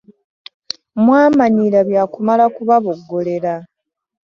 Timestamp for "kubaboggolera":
2.55-3.53